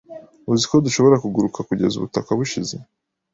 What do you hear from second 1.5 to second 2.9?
kugeza ubutaka bushize